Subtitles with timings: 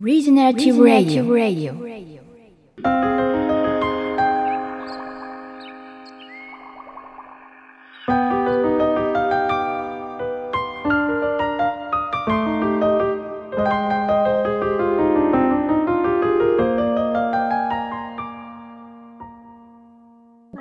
[0.00, 1.24] Regenerative Radio.
[1.24, 1.30] な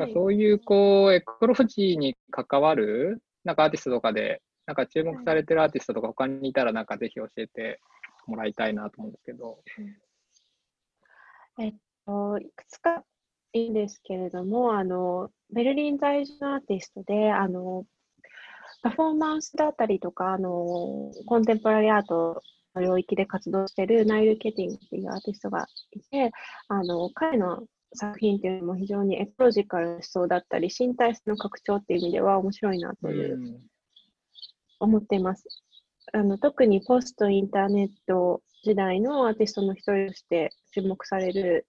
[0.06, 7.80] んかそういうこうエコロジーに関わるなんかアーティストとかでなんか注目されてるアーティストとか他にいたらなんかぜひ教えて
[8.28, 9.59] もらいたいなと思うんですけど。
[11.59, 11.73] えっ
[12.05, 13.03] と、いくつか
[13.53, 17.86] いいんですけれども、あの、ベルリン在住のアーティストで、あの、
[18.84, 22.44] パフォーマンスだったりとか、あの、コンテンポラリーアート
[22.76, 26.31] の領域で活動しているナイル・ケティングっていうアーティストがいて、
[26.67, 33.62] あの、彼の作品っていうのも非常にエコロジカルな思想だったり、身体性の拡張っていう意味では面白いなという、うん
[34.80, 35.44] 思っています。
[36.13, 41.67] あの特にポストインターネット時代のアーティストの一人として注目される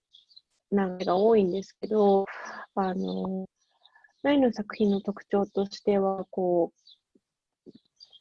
[0.73, 2.27] 流れが多いんですけど、
[2.75, 3.47] あの、
[4.23, 6.73] ナイの作品の特徴としては、こ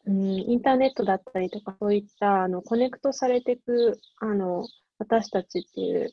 [0.05, 4.65] う、うん、インターネットだったりとか、そういったあのコネクトされていくあの
[4.99, 6.09] 私たちっていう、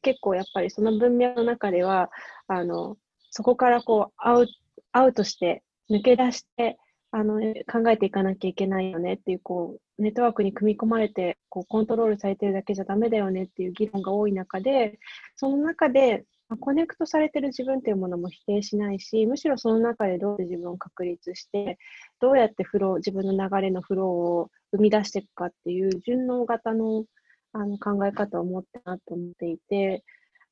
[0.00, 2.10] 結構やっぱりその文脈の中では、
[2.48, 2.96] あの
[3.30, 4.46] そこからこうアウ
[4.92, 6.78] アウトして、抜け出して、
[7.16, 14.98] あの考えていかなきゃいけないよねっていう、こう、ネットワークに組み込まれて、こう、コントロールされてるだけじゃダメだよねっていう議論が多い中で、
[15.36, 16.24] その中で、
[16.58, 21.78] コネクトされてる自分っていうものも否定しないし、むしろその中でどうやって自分を確立して、
[22.20, 27.04] どうやってフロー、自分の流れのフローを生み出していくかっていう順応型の
[27.52, 30.02] あの考え方を持ってなと思っていて、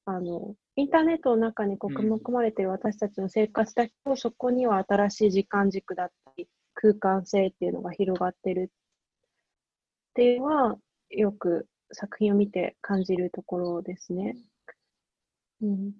[0.04, 6.10] あの、インターネットの中にこう組み込まれている私たちの生活だけど、そこには新しい時間軸だっ、
[6.82, 10.76] 空間性っていうのが広がってるっていうのは、
[11.10, 14.36] よく作品を見て感じるところですね。
[15.62, 15.92] うん。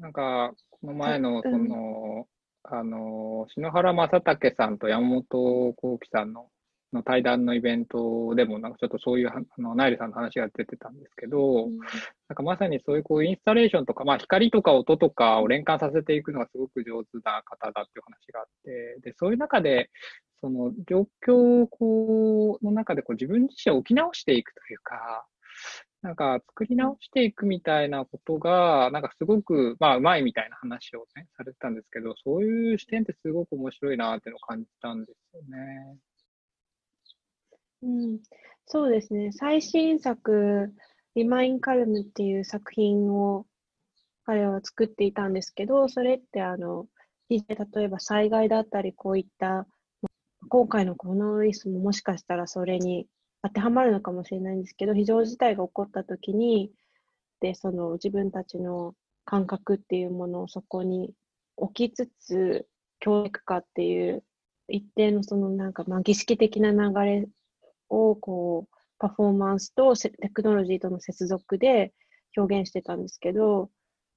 [0.00, 2.26] なんか、この前の、そうんの、
[2.64, 6.48] あの、篠原正武さんと山本幸輝さんの
[6.92, 11.68] の対談のイベントでも、なんかちょっとそういうは、あの、ナイルさんの話が出てたんですけど、
[12.28, 19.90] なんかまさにそういうこうインスタレーションとか、まあ、光とか音とかを連関させていくのがすごく上手な方だっていう話があって、で、そういう中で、
[20.40, 25.26] その状況をこうの中でこう自分自身を置き直していくというか、
[26.02, 35.98] なんか作り直していくみたいなことが、なんかすごく、まあ、うまいみたいな話をね、されてたんですけど、そういう視点ってすごく面白いなっていうのを感じたんですよね。
[37.82, 38.20] うん、
[38.66, 39.32] そうですね。
[39.32, 40.72] 最新作、
[41.14, 43.46] リマインカルムっていう作品を
[44.24, 46.88] 彼は作っていたんですけど、それってあの、
[47.28, 47.44] 例
[47.84, 49.66] えば災害だったり、こういった、
[50.48, 53.06] 今回のコロナウイルスももしかしたらそれに
[53.42, 56.72] 当てはまるのかもしれないんですけど、非常事態が起こったときに、
[57.40, 61.14] で、その自分たちの感覚っていうものをそこに
[61.56, 62.68] 置きつつ、
[63.00, 64.24] 教育化っていう
[64.68, 67.28] 一定のそのなんかまあ儀式的な流れ
[67.90, 71.92] をこうパフォーマンスとせテクノロジーとの接続で
[72.36, 73.70] 表現してたんですけど、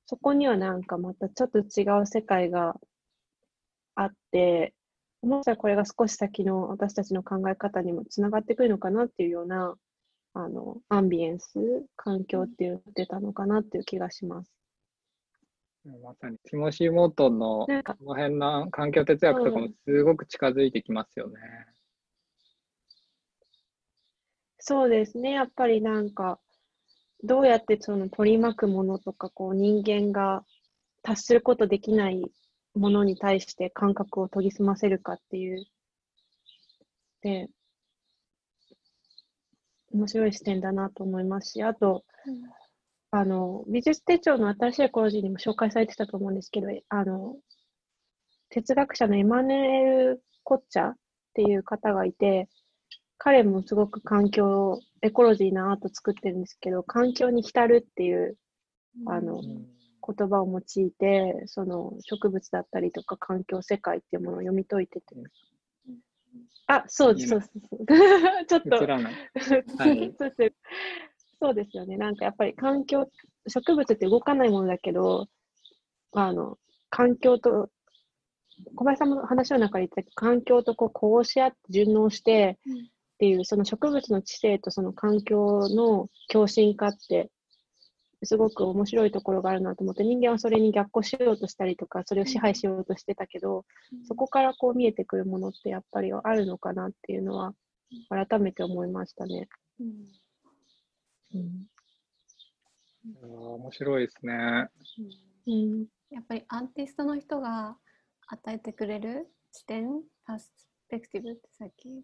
[0.05, 2.75] そこにはなんかまたちょっと違う世界が
[3.95, 4.73] あって、
[5.21, 9.75] もしかしたらこれが少し先の私たちの考え方にもつながってくるのかなっていうような
[10.33, 11.53] あのアンビエンス、
[11.95, 14.51] 環境っていうのが出たのかなっていう気がします。
[15.85, 17.67] まさに、ティモシー・モートンのこ
[18.01, 21.39] の辺の環境哲学とかもすごく近づいてきますよね。
[24.65, 25.31] そうですね。
[25.31, 26.39] やっぱりなんか、
[27.21, 30.45] どうやってその取り巻くものとか、こう人間が
[31.01, 32.31] 達することできない
[32.73, 35.65] ものに対して感覚を研ぎ澄ませるかっていう。
[37.21, 37.49] で、
[39.91, 42.05] 面白い視点だなと思いますし、あと、
[43.11, 47.35] あの、美術手帳の新しいエコロジーにも紹介されてたと思うんですけど、あの、
[48.49, 50.95] 哲学者のエマヌエル・コッチャっ
[51.33, 52.47] ていう方がいて、
[53.17, 58.37] 彼もすごく環境、エコロジーなアート作ってるんですけど、環境に浸るっていう、
[59.05, 59.73] あの、うん
[60.05, 65.15] 言葉を用いて、その植物だったりとか環境世界っていうものを読み解いてて。
[66.67, 67.51] あ、 そうです、そうです。
[67.69, 67.85] そう。
[67.85, 68.77] ですちょっと。
[71.39, 71.77] そうです。
[71.77, 71.97] よね。
[71.97, 73.09] なんかやっぱり環境、
[73.47, 75.27] 植物って動かないものだけど、
[76.11, 76.57] あの、
[76.89, 77.69] 環境と、
[78.75, 82.59] 小林さんも話の中で言ってたけど、環境とこうこうし合って順応して
[83.23, 87.31] っていう、その植物の知性とその環境の共振化って、
[88.23, 93.63] すごく面白いところがあるなと思って、人間はそれに逆行しようとしたりとか、それを支配しようとしてたけど、
[94.05, 97.53] そこからこう見えてくるものってやっぱりあるのかなっていうのは、
[98.09, 99.47] 改めて思いましたね。
[103.21, 104.67] れは面白いですね。
[105.47, 105.85] うん。
[106.09, 107.77] やっぱりアーティストの人が
[108.27, 110.51] 与えてくれる視点、パス
[110.89, 112.03] ペクティブってさっき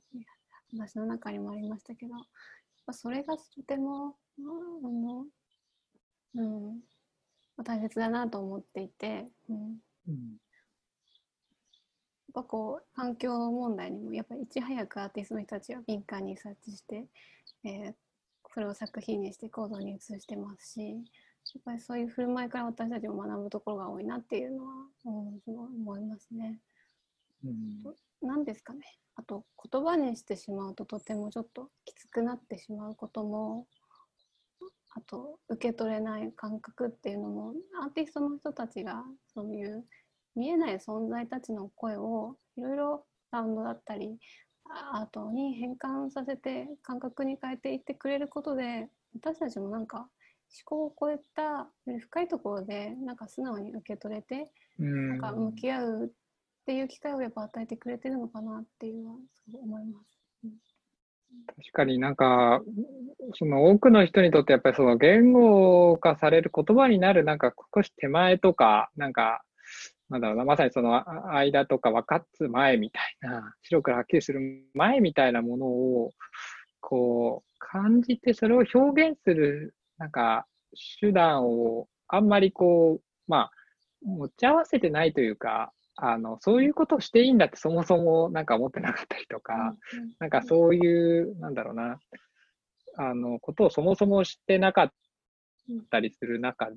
[0.72, 2.14] 話の中にもありましたけど、
[2.94, 5.26] それがとても、あの
[6.36, 6.80] うん、
[7.64, 9.64] 大切だなと思っていて、うん、や
[10.10, 10.38] うん。
[12.30, 17.06] っぱこう環境問題にもやっぱりいち早くアーティストの人たちは敏感に察知して、
[17.64, 17.94] えー
[18.54, 24.74] それを作品にして行動に移してますしやっぱりそういう振る舞いから私たちも学ぶところが多いなっていうのは、
[25.06, 26.60] うん、すごい思いますね。
[27.46, 27.84] うん
[28.22, 28.82] 何ですかね。
[29.16, 33.68] あと言葉にしてしまうととてもちょっときつくなってしまうことも
[34.92, 39.86] あと受け取れない感覚っていうのもアーティストの人たちがそういう
[40.36, 44.18] 見えない存在たちの声をいろいろサウンドだったり
[44.94, 50.08] アートに変換させて感覚に変えていってくれることで私たちもなんか思
[50.66, 51.68] 考を超えた
[52.00, 55.10] 深いところでなんか素直に受け取れてうん。
[55.10, 56.12] なんか向き合う
[56.70, 60.20] っていう機会をやっぱ与えてくれてるのかなっていうのはすごい思います。
[61.58, 62.62] 確かになんか、
[63.34, 69.42] その多くの人にとってやっぱりその言語化される言葉になるなんか少し手前とか、なんか、
[70.10, 74.40] なんだろうな、まさにその間とか分かつ前みたいな、白黒はっきりする
[74.76, 76.12] 前みたいなものを、
[76.82, 80.46] こう、感じてそれを表現する、なんか、
[81.02, 83.52] 手段をあんまりこう、まあ、
[84.06, 89.76] 持ち合わせてないというか、あの、そういうことをしていいんだってそもそもなんか思ってなかったりとか、
[90.20, 92.00] なんかそういう、なんだろうな、
[92.98, 94.94] あの、ことをそもそも知ってなかっ
[95.90, 96.76] たりする中で、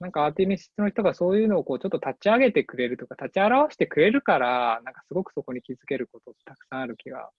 [0.00, 7.30] なんかアーティストの人がそういうのをこうちょっと立ち上げてくれるとか、立ち表してくれるから、なんかすごくそこに気づけることたくさんある気が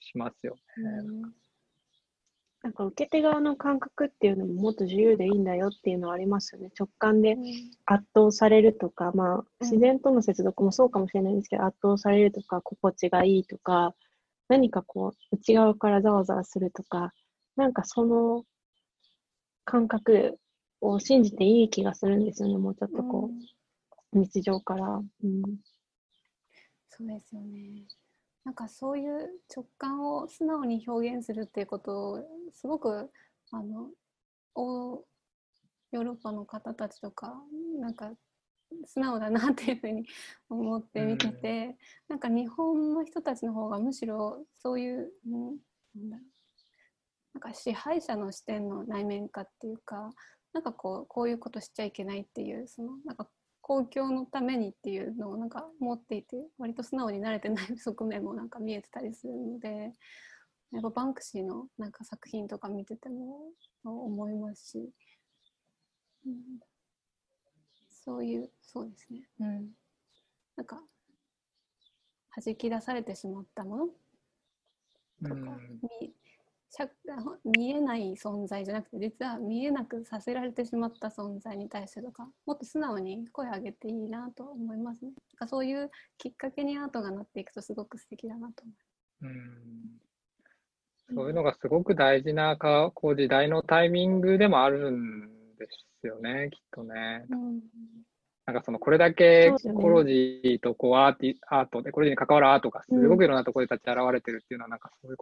[0.00, 0.60] しますよね。
[2.62, 6.70] なんか受け手側の感覚っていうのももっと自由でいいんだよっていうのはありますよね。
[6.78, 7.36] 直感で
[7.86, 13.94] 圧倒されるとか、まあ、うん自然との接続もそうかもしれないんですけど、圧倒されるとか、心地がいいとか、
[14.48, 17.12] 何かこう、内側からざわざわするとか、
[17.56, 18.44] なんかその
[19.64, 20.38] 感覚
[20.80, 22.58] を信じていい気がするんですよね。
[22.58, 23.30] もうちょっとこ
[24.12, 24.86] う、日常から。
[25.24, 25.42] うん。
[26.88, 27.86] そうですよね。
[28.44, 33.10] なんかそういう直感を素直に表現するっていうことをすごく
[33.52, 33.88] あの
[34.54, 35.04] お
[35.92, 37.34] ヨーロッパの方たちとか
[37.78, 38.12] なんか
[38.86, 40.06] 素直だなっていうふうに
[40.48, 41.76] 思って見てて、
[42.08, 45.56] なんか日本の人たちの方がむしろそういう、うん、
[45.94, 46.32] なんだろう。
[47.34, 50.10] なんか支配者の視点の内面化っていうか
[50.52, 53.26] なんかこうこういうことしちゃいけないっていうそのなんか
[53.72, 59.92] 公共のためにっていうのをなんか持っていて割と素直に慣れてない側面もなんか見えてたりするので
[60.72, 63.38] やっぱバンクシーのなんか作品とか見てても
[63.82, 64.90] 思いますし、
[66.26, 66.34] うん、
[68.04, 69.68] そういうそうですね、うん、
[70.56, 70.78] なんか
[72.44, 73.86] 弾き出されてしまったもの
[75.26, 75.40] とか、
[76.00, 76.21] みしゃ
[77.44, 85.10] 見えない存在じゃなくて実は見えなくさせられてしまった存在に対してとかもっと素直に声を上げていいなと思いますね。
[85.10, 90.02] なんかそういうきっかけにアートがなっていくとすごく素敵だなと思いうん
[91.14, 95.66] そういうのがすごく大事なかこう時代のタイミングでもあるんで
[96.00, 97.24] すよね、きっとね。
[97.28, 97.38] ます。
[97.38, 97.60] うん
[98.44, 105.16] なんかそのこれだけコロジーとこうアーティアートで、コロジーに関わるアートがすごくいろんなところで立ち現れてるっていうのは、なんかそういう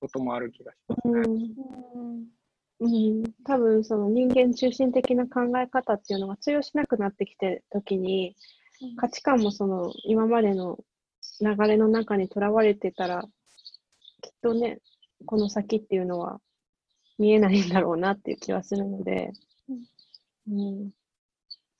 [0.00, 1.20] こともある気がしますね。
[1.20, 2.38] うん。
[2.80, 8.36] うん、多分その人間中心的な考え方っていうのが通用しなくなってきてる時に
[8.96, 10.78] 価値観もその今までの
[11.40, 13.22] 流れの中にとらわれてたら
[14.22, 14.78] きっとね
[15.26, 16.40] この先っていうのは
[17.18, 19.32] 見えないんだろうなっていう気はするので、
[20.48, 20.90] うん、ど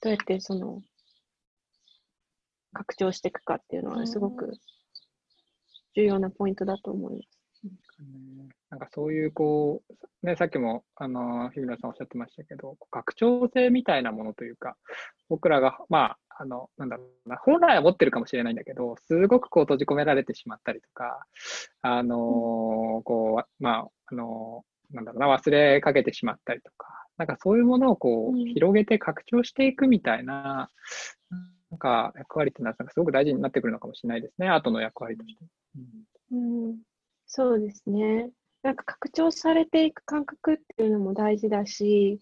[0.06, 0.82] うやってその
[2.72, 4.52] 拡張していくかっていうのはすごく
[5.94, 7.37] 重要なポイントだと思います。
[8.70, 9.82] なんかそういうこ
[10.22, 14.76] う、ね、さっきも、あの、日村さんおっしゃってましたけど、拡張性みたいなものというか、
[15.28, 21.24] 僕らが、まあ、あの、なんだろうな、本来は持ってるかもしれないんだけど、すごくこう閉じ込められてしまったりとか、
[21.82, 22.18] あのー
[23.04, 26.88] こう、まあ、あのーなんだろうな、忘れかけてしまったりとか、
[27.18, 28.54] なんかそういうものをこう、うん。
[28.54, 30.70] 広げて拡張していくみたいな、
[31.70, 35.44] なんか役割っていうのは、すごく大事になってくるのかもしれないですね、アートの役割として。
[36.30, 36.68] うん。
[36.68, 36.76] うん、
[37.28, 38.30] そうですね。
[38.62, 42.18] なんか拡張されていく感覚っていうのも大事だし、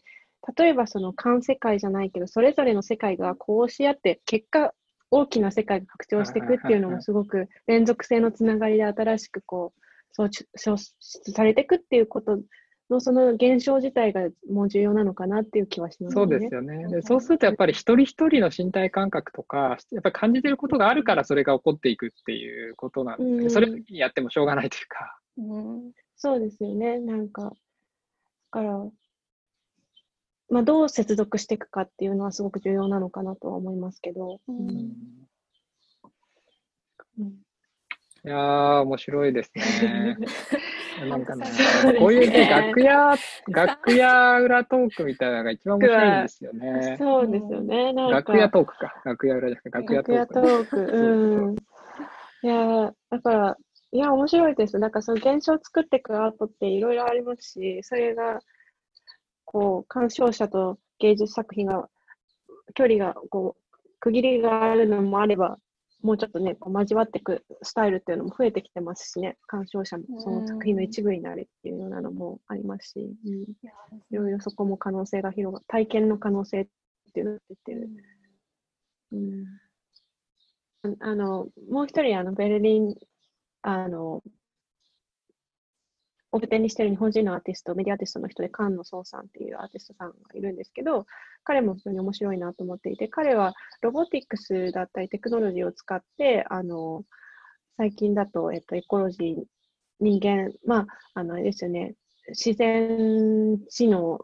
[0.57, 4.75] 例えばその環世界じゃないけど、それぞれの世界がこうし合って、結果、
[5.11, 9.81] 大きな世界が拡張していくっていうのもすごく連続性のつながりで新しくこう、
[10.13, 12.41] 創出創出されていくっていうこと
[12.91, 16.23] のその現象自体がもう重要なのかなっていう気はしますね。
[16.23, 16.89] そうですよね。
[16.89, 25.19] でそうするとやっぱり一人一人の身体感覚とか、やっぱり感じてることがあるからそれが起こっていくっていうことなんでうんそれをやってもしょうがないというか。
[25.39, 26.99] うんそうですよね。
[26.99, 27.51] なんか、だ
[28.51, 28.87] から、
[30.49, 34.41] まあ、どう接続していくかっていうのはすごく重要なのかなとは思いますけど。
[34.49, 34.71] ううんん
[37.19, 37.47] うん
[38.25, 40.17] いやー、面白いですね。
[41.05, 41.45] なんかね
[41.99, 43.15] こういうね、楽屋、
[43.49, 46.97] 楽屋裏トークみたいなのが一番面白いんですよね。
[46.99, 47.93] そうですよね。
[47.93, 48.95] なんか楽屋トークか。
[49.05, 50.37] 楽屋裏じゃなくて楽屋トーク。
[50.37, 50.97] 楽屋トーク。
[50.97, 51.57] うん。
[52.43, 53.57] いや、だから、
[53.93, 54.79] いや、面白いです。
[54.79, 58.41] なんかその現象を作っていくアートっていろいろありますし、それが、
[59.45, 61.89] こう、鑑賞者と芸術作品が、
[62.75, 65.59] 距離が、こう、区切りがあるのもあれば、
[66.07, 73.47] もうちょっとね、こう交わっていくスタイルっていうのも増えてきてますしね、鑑賞者もその作品の一部になるっていうようなのもありますし、うん、い
[74.13, 76.67] ろいろそこも可能性が広が体験の可能性っ
[77.13, 77.89] ていうのが出てる。
[79.11, 79.45] うん。
[81.01, 82.95] あの、もう一人、あの、ベルリン、
[83.63, 84.23] あの、
[86.33, 91.07] オブテンにしてる日本人のアーティスト、メディアアーティストの人で、菅野壮さんっていうアーティストさんがいるんですけど、
[91.45, 97.05] 彼も非常に面白いなと思っていて、彼はロボティクスだったりテクノロジーを使って、あの、
[97.77, 99.45] 最近だと、えっと、エコロジー、
[100.01, 101.95] 人間、まあ、あの、あれですよね、
[102.29, 104.21] 自然知能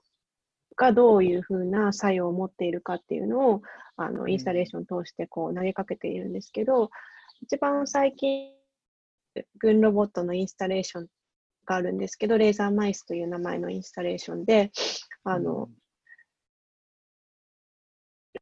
[0.77, 3.63] がどういうふうな作用を持っているかっていうのを、
[3.97, 6.91] あの、インスタレーションを通してこう投げかけているんですけど、
[7.43, 8.53] 一番最近、
[9.59, 11.07] 軍ロボットのインスタレーション
[11.73, 14.71] があるんですけど、レーザーマイスという名前のインスタレーションで、
[15.25, 15.69] あの、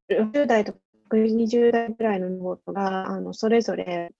[0.09, 0.79] 60代とか
[1.13, 4.13] 20代ぐらいのロボットが、あの、それぞれ、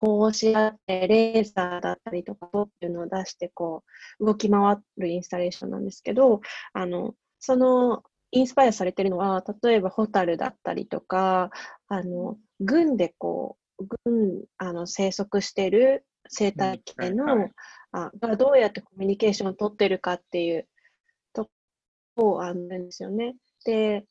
[0.00, 3.84] こうし合って、レーザーだったりとか、っていうのを出して、こ
[4.18, 6.40] う、動き回るインスタレーションなんですけど、
[6.72, 11.50] あの、その、インスパイアされてるのは、例えばホタルだったりとか、
[11.88, 17.52] あの、軍でこう、軍、あの、生息してる生態系の、うんはいはい
[17.92, 20.68] あがどうやってコミュニケーションを取ってるかっていう
[21.32, 21.48] と
[22.14, 23.34] こをあるんですよね。
[23.64, 24.04] で、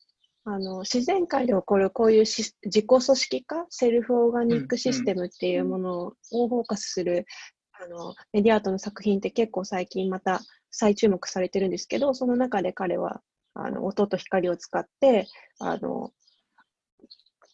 [0.44, 7.26] あの自然界で起こるこういうし自己組織化、セルフオーガニックシステムっていうものをフォーカスする、
[7.72, 13.22] あのメディアアートの作品って結構最近また再注目されてるんですけど、その中で彼は
[13.54, 15.26] あの音と光を使って
[15.58, 16.12] あの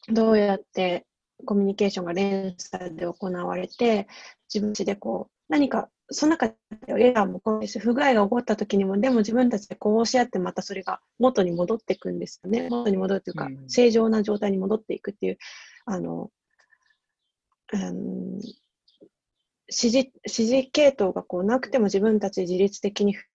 [0.08, 1.06] どうやって
[1.44, 4.06] コミュニケーションが連鎖で行われて、
[4.52, 6.54] 自分たちでこう何かその中で
[6.98, 12.68] エラーも起こるし、不具合が起こった時にも、でも自分たちでこうし合ってまたそれが元に戻っていくんですよね。
[12.70, 15.38] 元に戻るというか、うん正常な状態に戻っていくっていう、
[15.84, 16.30] あの、
[17.72, 18.52] うん、指
[19.68, 23.26] 示、指示系統がこうなくても自分たちで自律的に振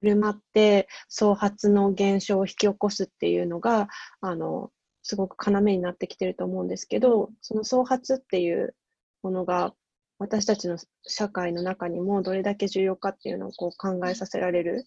[0.00, 3.88] る舞って、創発の現象を引き起こすっていうのが、
[4.22, 4.70] あの、
[5.02, 8.74] すごく要になってきてると思うんですけど、その創発っていう
[9.22, 9.74] ものが
[10.18, 14.84] 私たちの社会の中にもどれだけ重要かっていうのをこう考えさせられる、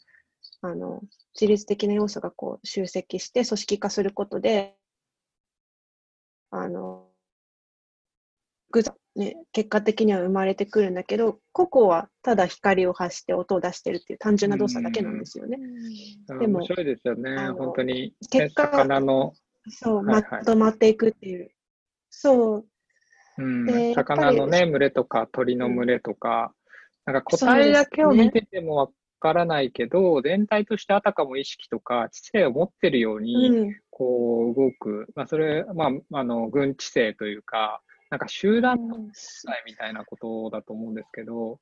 [0.61, 1.01] あの、
[1.33, 4.75] 自律的な要素がこう集積して組織化することで、
[6.50, 7.07] あの、
[8.71, 15.57] ぐざね、結果的には生まれてくるんだけど、個々はただ光を発して音を出してるっていう単純な動作だけなんですよね。
[16.27, 19.33] でも面白いですよね本当に、結果魚の、
[19.69, 21.51] そう、はいはいまとまっていくっていう。
[22.09, 22.65] そう、
[23.38, 26.53] うん魚のね、群れとか鳥の群れとか、
[27.05, 41.59] なんか個体だけを見ててもわからないけど、全体としてあたかも意識とか知性を持ってるように、うん、こう動く、まあ、それ、まあ、あの、軍知性というか、なんか集団の際みたいなことだと思うんですけど、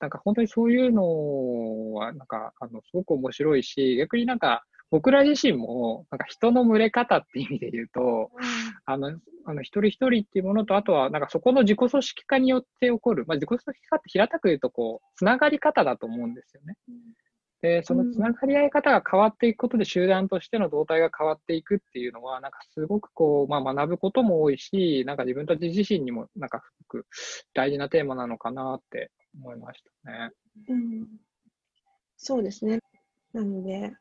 [0.00, 8.30] なんか本当にそういうのは、なんか、あの、すごく面白いし、逆になんか、僕ら自身も、なんか人の群れ方って意味で言うと、
[8.84, 16.76] あの、あの一人一人っていうものと、あとは、なんかそこの自己組織化によって起こる、まあ、自己組織化って平たく言うと、こう、つながり方だと思うんですよね。
[17.62, 27.06] で、そのつながり合い方が変わっていくことで、集団としての動態が変わっていくっていうのは、なんかすごくこう、まあ、学ぶことも多いし、なんか自分たち自身にも、なんかすごく
[27.54, 30.30] 大事なテーマなのかなって思いましたね。
[30.68, 31.06] うん
[32.18, 32.78] そうですね。
[33.32, 33.92] なので、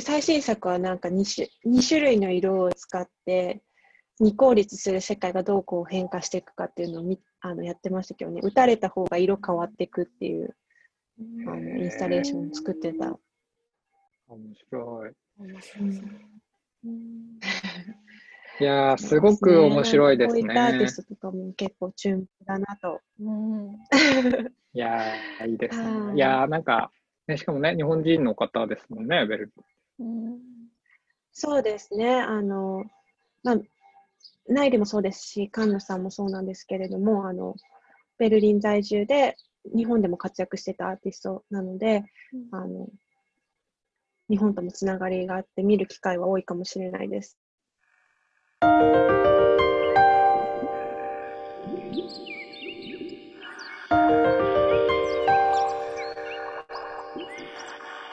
[0.00, 1.24] 最新作はなんか 2,
[1.64, 3.62] 種2種類の色を使って、
[4.20, 10.56] 二効率する世界がどうこう変化していくかっていうのをみあのやってましたけどね、打たれた方が色変わっていくっていう
[11.46, 13.18] あのインスタレーションを作ってた。
[14.28, 15.12] 面白い。
[16.84, 17.38] うん
[18.60, 20.86] いやー、すごく面白いですこういったアーティね。
[20.88, 23.00] ストとかも結構注目だなと。
[23.18, 23.72] うん
[24.74, 26.14] いやー、いいですはいね。
[26.16, 26.92] いやー、なんか、
[27.26, 29.52] ね、しかもね、日本人の方ですもんね、ベル
[30.00, 30.38] うん、
[31.32, 32.20] そうですね。
[32.20, 32.84] あの、
[33.44, 33.56] まあ、
[34.48, 37.54] ナイルもそうですし、菅野さんもそうなんですけれども、あの、
[38.18, 42.04] ベルリン在住で日本でも活躍してたアーティストなので、
[42.52, 42.88] うん、あの
[44.28, 47.38] 日本ともつながりがあって見る機会は多いかもしれないです。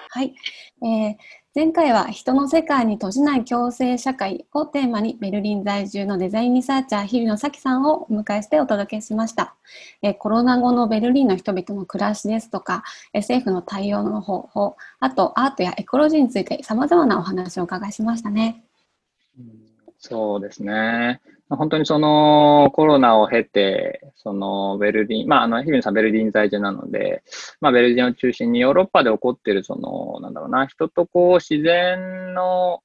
[0.10, 0.34] はい、
[0.84, 1.16] えー、
[1.58, 9.56] 前回は人の世界に閉じない共生社会をテーマにベルリン在住のデザインリサーチャー日比野咲さんをお迎えしてお届けしました、
[10.04, 18.64] え、コロナ後のベルリンの人々の暮らしですとか政府の対応の方法あとアートやエコロジーについてさまざまなお話をお伺いしましたね。
[19.98, 21.22] そうですね。
[21.50, 27.24] 本当にそのコロナを経て、そのベルリン、まあ、あの、日比野さんベルリン在住なので、
[27.62, 32.82] まあ、ベルリンを中心にヨーロッパで起こってる、その、なんだろうな、人とこう、自然の、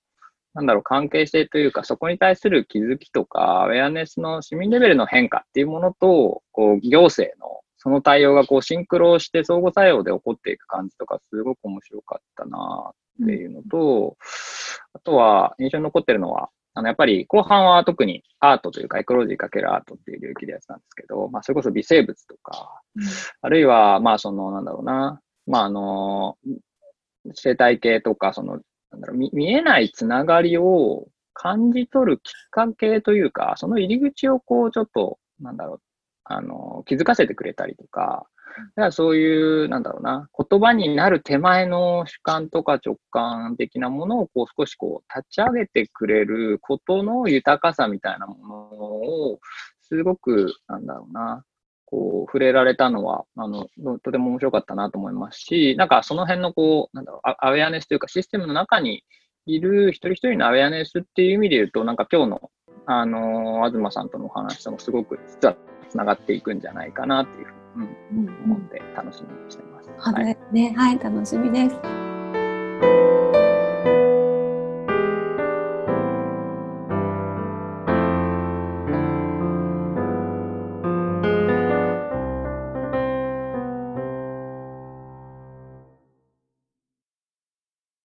[0.55, 12.93] なんだろう、関係性というか、そこに対する気づきとか、アウェアネスの市民レベルの変化っていうものと、こう、行政のその対応がこうシンクロして相互作用で起こっていく感じとか、すごく面白かったな
[13.25, 14.15] っていうのと、うん、
[14.93, 23.05] あとは印象に残ってるのは、あの、やっぱり後半は特にアートというかエコロジーかけるアートっていう領域でやつなんですけど、まあ、それこそ微生物とか、うん、
[23.43, 26.37] あるいは、まあ、その、なんだろうな、まあ、あの、
[27.35, 28.61] 生態系とか、その、
[28.91, 35.81] なんだろう見、見えないつながりを感じ取るきっかけというか、その入り口をこう、ちょっと、なんだろう、
[36.25, 38.27] あの、気づかせてくれたりとか、
[38.77, 49.41] だからそういう、なんだろうな、言葉になる手前の主観とか直感的なものをこう少しこう立ち上げてくれることの豊かさみたいなものを、
[49.83, 51.45] すごく、なんだろうな、
[51.93, 53.67] こう、触れられたのは、あの、
[54.03, 59.05] とても面白かったなと思いますし、なんかその辺のこう、なんだろう、アウェアネスというかシステムの中に
[59.45, 62.51] いる一人一人のアウェアネスっていう意味で言うと、なんか今日の、
[62.87, 65.57] あの、東さんとのお話ともすごく実は
[65.91, 69.91] つながっていくんじゃないかなっていうふうに、うん、思って楽しみにしてます。
[69.99, 73.22] はい、ね、はい、楽しみです。